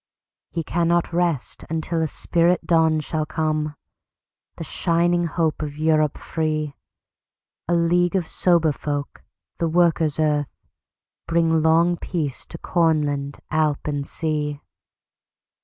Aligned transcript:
He 0.49 0.63
cannot 0.63 1.13
rest 1.13 1.63
until 1.69 2.01
a 2.01 2.07
spirit 2.07 2.65
dawnShall 2.65 3.27
come;—the 3.27 4.63
shining 4.63 5.27
hope 5.27 5.61
of 5.61 5.77
Europe 5.77 6.17
free:A 6.17 7.75
league 7.75 8.15
of 8.15 8.27
sober 8.27 8.71
folk, 8.71 9.21
the 9.59 9.67
Workers' 9.69 10.19
Earth, 10.19 10.47
Bringing 11.27 11.61
long 11.61 11.97
peace 11.97 12.47
to 12.47 12.57
Cornland, 12.57 13.41
Alp 13.51 13.85
and 13.85 14.07
Sea. 14.07 14.59